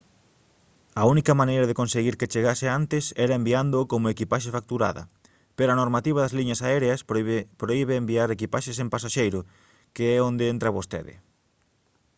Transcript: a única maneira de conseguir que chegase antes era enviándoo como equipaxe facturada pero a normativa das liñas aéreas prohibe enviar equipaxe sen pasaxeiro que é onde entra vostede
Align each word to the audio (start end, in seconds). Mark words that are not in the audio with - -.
a 1.01 1.03
única 1.13 1.33
maneira 1.41 1.65
de 1.67 1.77
conseguir 1.81 2.15
que 2.19 2.31
chegase 2.33 2.67
antes 2.79 3.03
era 3.25 3.37
enviándoo 3.39 3.87
como 3.91 4.11
equipaxe 4.13 4.53
facturada 4.57 5.03
pero 5.57 5.69
a 5.71 5.79
normativa 5.81 6.19
das 6.21 6.35
liñas 6.39 6.63
aéreas 6.67 7.05
prohibe 7.61 7.93
enviar 8.01 8.29
equipaxe 8.31 8.71
sen 8.77 8.91
pasaxeiro 8.95 9.39
que 9.95 10.05
é 10.15 10.17
onde 10.29 10.45
entra 10.53 10.75
vostede 10.77 11.13